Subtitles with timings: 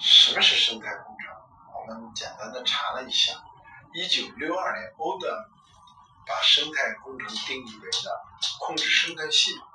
[0.00, 1.36] 什么是生态工程？
[1.74, 3.34] 我们简单的查了一下，
[3.92, 5.28] 一九六二年，欧德
[6.26, 8.24] 把生态工程定义为了
[8.60, 9.66] 控制生态系统，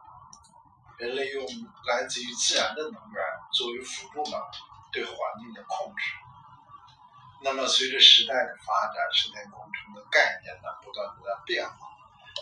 [0.98, 1.46] 人类用
[1.86, 4.38] 来自于自然的能源作为辅助呢，
[4.92, 6.04] 对环境的控制。
[7.44, 11.76] 那么随着时代的发展，生态工程的概念呢不断的在变化。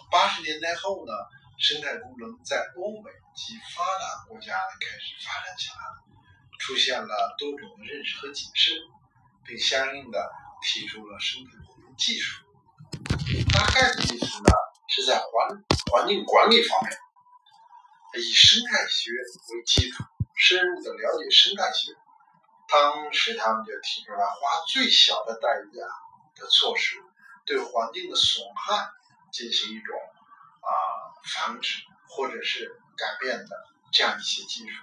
[0.09, 1.11] 八十年代后呢，
[1.57, 5.99] 生态工程在欧美及发达国家开始发展起来了。
[6.63, 8.71] 出现了多种的认识和解释，
[9.43, 10.31] 并相应的
[10.61, 12.41] 提出了生态互动技术。
[13.51, 14.49] 大概的意思呢，
[14.87, 16.97] 是在环环境管理方面，
[18.15, 20.05] 以生态学为基础，
[20.37, 21.91] 深入的了解生态学。
[22.69, 26.95] 当时他们就提出了花最小的代价的措施，
[27.45, 28.87] 对环境的损害
[29.33, 29.97] 进行一种
[30.61, 30.71] 啊
[31.25, 33.49] 防止或者是改变的
[33.91, 34.81] 这样一些技术。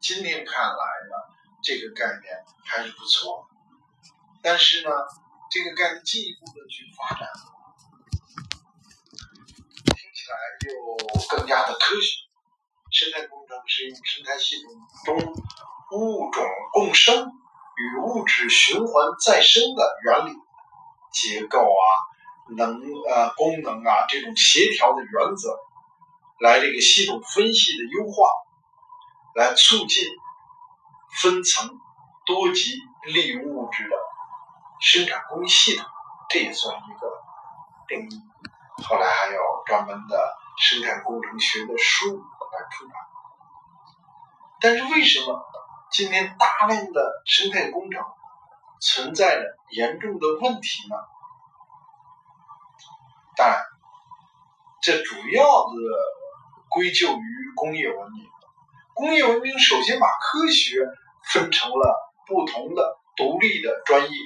[0.00, 1.14] 今天看来呢，
[1.62, 3.46] 这个概念还是不错，
[4.42, 4.90] 但是呢，
[5.50, 7.28] 这个概念进一步的去发展，
[9.84, 10.34] 听起来
[10.66, 12.26] 又更加的科学。
[12.90, 14.72] 生态工程是用生态系统
[15.04, 15.32] 中
[15.92, 17.30] 物种共生
[17.76, 20.32] 与物质循环再生的原理、
[21.12, 21.84] 结构啊、
[22.56, 25.56] 能呃功能啊这种协调的原则，
[26.40, 28.26] 来这个系统分析的优化。
[29.34, 30.08] 来促进
[31.22, 31.80] 分层
[32.26, 33.96] 多级利用物质的
[34.80, 35.86] 生产工艺系统，
[36.28, 37.22] 这也算一个
[37.88, 38.22] 定义。
[38.82, 42.94] 后来还有专门的生态工程学的书来出版。
[44.60, 45.42] 但是为什么
[45.90, 48.04] 今天大量的生态工程
[48.80, 50.96] 存在着严重的问题呢？
[53.36, 53.64] 当然，
[54.82, 55.74] 这主要的
[56.68, 58.28] 归咎于工业文明。
[59.00, 60.86] 工业文明首先把科学
[61.32, 64.18] 分成了不同的独立的专业，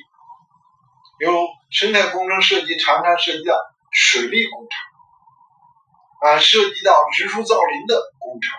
[1.20, 3.54] 有生态工程涉及常常涉及到
[3.92, 8.50] 水利工程，啊，涉及到植树造林的工程，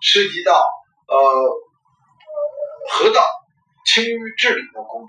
[0.00, 0.54] 涉及到
[1.06, 1.16] 呃
[2.88, 3.22] 河道
[3.84, 5.08] 清淤治理的工程。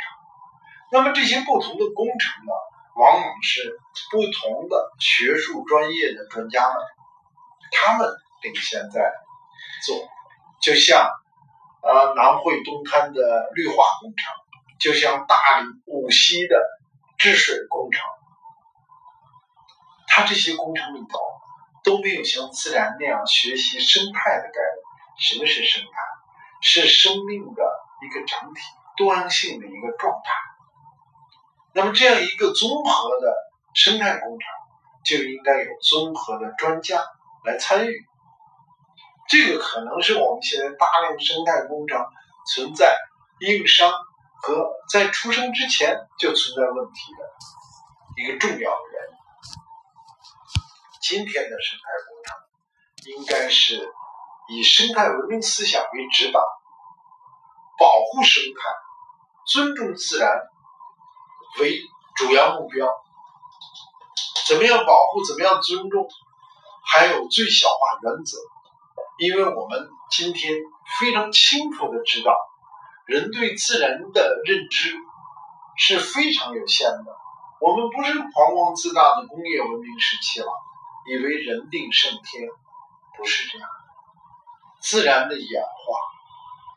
[0.91, 2.51] 那么这些不同的工程呢，
[2.97, 3.79] 往往是
[4.11, 6.83] 不同的学术专业的专家们，
[7.71, 8.09] 他们
[8.41, 9.09] 领先在
[9.85, 10.05] 做。
[10.63, 11.09] 就像，
[11.81, 14.33] 呃，南汇东滩的绿化工程，
[14.79, 16.57] 就像大理五溪的
[17.17, 18.01] 治水工程，
[20.07, 21.19] 它这些工程里头
[21.83, 24.83] 都没有像自然那样学习生态的概念。
[25.19, 25.89] 什么是生态？
[26.61, 27.63] 是生命的
[28.01, 28.61] 一个整体，
[28.95, 30.31] 多样性的一个状态。
[31.73, 33.35] 那么这样一个综合的
[33.73, 34.47] 生态工程，
[35.03, 37.03] 就应该有综合的专家
[37.43, 38.07] 来参与。
[39.29, 42.05] 这个可能是我们现在大量生态工程
[42.53, 42.97] 存在
[43.39, 43.91] 硬伤
[44.41, 49.15] 和在出生之前就存在问题的一个重要的原因。
[51.01, 53.93] 今天的生态工程应该是
[54.49, 56.39] 以生态文明思想为指导，
[57.79, 58.59] 保护生态、
[59.47, 60.29] 尊重自然
[61.59, 61.81] 为
[62.15, 62.87] 主要目标。
[64.47, 65.23] 怎么样保护？
[65.25, 66.07] 怎么样尊重？
[66.85, 68.37] 还有最小化原则。
[69.17, 70.55] 因为我们今天
[70.99, 72.35] 非常清楚的知道，
[73.05, 74.93] 人对自然的认知
[75.77, 77.05] 是非常有限的。
[77.59, 80.47] 我们不是狂妄自大的工业文明时期了，
[81.07, 82.49] 以为人定胜天，
[83.17, 83.69] 不是这样。
[84.81, 85.97] 自然的演化，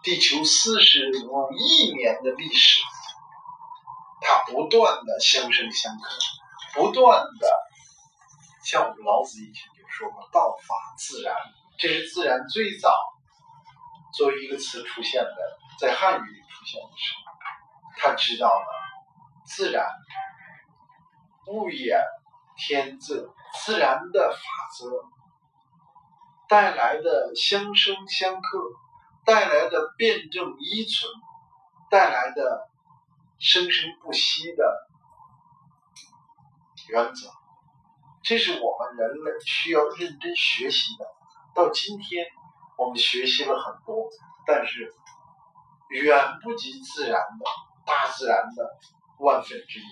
[0.05, 2.81] 地球四十五亿年的历史，
[4.21, 6.09] 它不断的相生相克，
[6.75, 7.51] 不断的，
[8.63, 11.35] 像我们老子以前就说过，道法自然。
[11.79, 12.97] 这是自然最早
[14.15, 17.33] 作为一个词出现的，在汉语里出现的时候，
[17.99, 18.67] 他知道了
[19.45, 19.87] 自然
[21.49, 22.01] 物也
[22.57, 23.31] 天自
[23.65, 24.39] 自然的法
[24.79, 25.05] 则
[26.49, 28.59] 带来的相生相克，
[29.25, 31.13] 带来的辩证依存，
[31.91, 32.71] 带来的
[33.39, 34.89] 生生不息的
[36.89, 37.31] 原则，
[38.23, 41.16] 这是我们人类需要认真学习的。
[41.57, 42.27] 到今天，
[42.77, 44.11] 我们学习了很多，
[44.47, 44.93] 但是
[45.89, 47.45] 远不及自然的
[47.87, 48.77] 大自然的
[49.19, 49.85] 万分之一。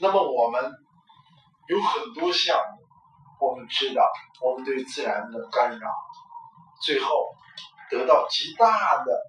[0.00, 0.72] 那么我们
[1.68, 4.10] 有很多项目，我们知道
[4.40, 5.90] 我们对自然的干扰，
[6.80, 7.34] 最后
[7.90, 9.22] 得到极大的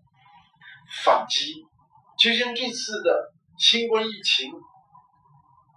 [1.03, 1.67] 反击。
[2.17, 4.53] 就像这次的新冠疫情，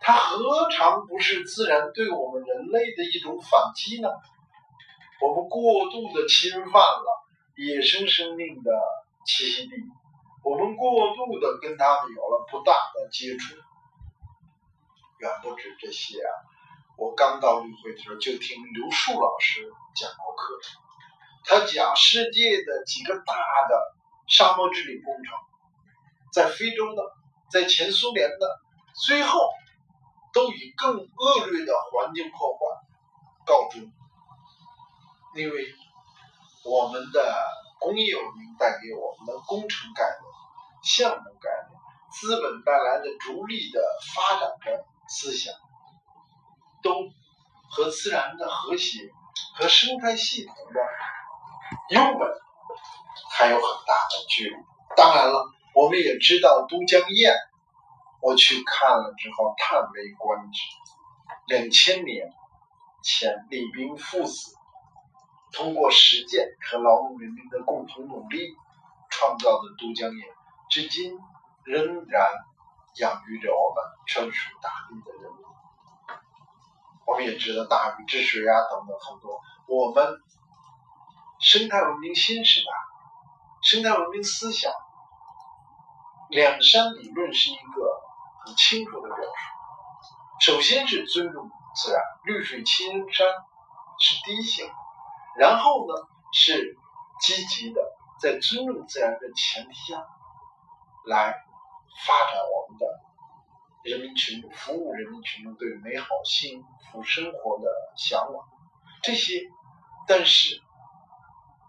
[0.01, 4.09] 它何尝不是自然对我们人类的一种反击呢？
[5.21, 7.27] 我们过度的侵犯了
[7.57, 8.73] 野生生命的
[9.27, 9.77] 栖息地，
[10.43, 13.55] 我们过度的跟他们有了不大的接触，
[15.19, 16.31] 远不止这些啊！
[16.97, 20.59] 我刚到绿会的时候，就听刘树老师讲过课，
[21.45, 23.35] 他讲世界的几个大
[23.69, 23.95] 的
[24.27, 25.39] 沙漠治理工程，
[26.33, 27.03] 在非洲的，
[27.51, 28.61] 在前苏联的，
[29.07, 29.51] 最后
[30.33, 32.59] 都以更恶劣的环境破坏
[33.45, 33.93] 告终，
[35.35, 35.67] 因为
[36.65, 37.37] 我们的
[37.79, 40.33] 工业文明带给我们的工程概念、
[40.83, 41.81] 项目概念、
[42.11, 43.81] 资本带来的逐利的
[44.15, 45.53] 发展的思想。
[46.83, 46.95] 都
[47.69, 49.11] 和自然的和谐
[49.55, 50.81] 和生态系统的
[51.91, 52.25] 优美
[53.31, 54.57] 还有很大的距离。
[54.97, 55.45] 当然了，
[55.75, 57.37] 我们也知道都江堰，
[58.23, 60.63] 我去看了之后叹为观止。
[61.49, 62.33] 两千年
[63.03, 64.57] 前，李冰父子
[65.53, 68.55] 通过实践和劳动人民的共同努力
[69.11, 70.25] 创造的都江堰，
[70.71, 71.19] 至今
[71.65, 72.33] 仍然
[72.97, 75.45] 养育着我们纯属大地的人民。
[77.07, 79.41] 我们也知道大禹治水啊等等很多。
[79.67, 80.21] 我们
[81.41, 82.71] 生态文明新时代，
[83.63, 84.73] 生态文明思想，
[86.29, 88.01] 两山理论是一个
[88.45, 90.53] 很清楚的表述。
[90.53, 93.27] 首先是尊重自然，绿水青山
[93.99, 94.71] 是第一性，
[95.41, 95.95] 然后呢
[96.35, 96.77] 是
[97.23, 97.81] 积极的
[98.21, 99.97] 在尊重自然的前提下
[101.07, 101.33] 来
[102.07, 102.87] 发展我们的。
[103.83, 107.65] 人民群众服务人民群众对美好幸福生活的
[107.97, 108.47] 向往，
[109.03, 109.41] 这些，
[110.07, 110.61] 但是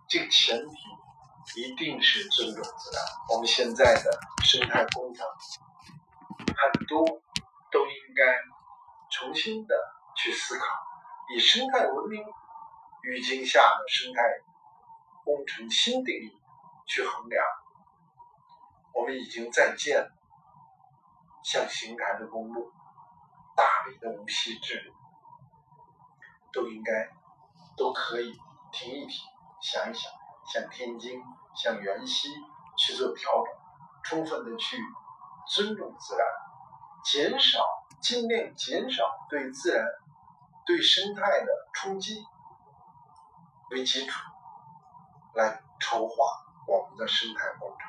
[0.09, 3.01] 这个前提一定是尊重自然。
[3.29, 5.25] 我们现在的生态工程
[6.45, 7.07] 很多
[7.71, 8.37] 都应该
[9.09, 9.73] 重新的
[10.17, 10.65] 去思考，
[11.33, 12.21] 以生态文明
[13.03, 14.21] 语境下的生态
[15.23, 16.37] 工程新定义
[16.85, 17.43] 去衡量。
[18.93, 20.11] 我们已经在建。
[21.43, 22.71] 像邢台的公路、
[23.55, 24.93] 大理的无锡治理，
[26.53, 27.09] 都应该
[27.75, 28.39] 都可以
[28.71, 29.27] 停一停，
[29.59, 30.11] 想一想，
[30.45, 31.19] 向天津、
[31.55, 32.29] 向原西
[32.77, 33.55] 去做调整，
[34.03, 34.77] 充分的去
[35.47, 36.27] 尊重自然，
[37.03, 37.65] 减少
[37.99, 39.83] 尽量减少对自然、
[40.63, 42.23] 对生态的冲击
[43.71, 44.19] 为基础，
[45.33, 46.13] 来筹划
[46.67, 47.79] 我们的生态工程。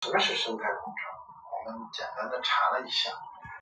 [0.00, 1.04] 什么是生态工程？
[1.66, 3.10] 我们简单的查了一下，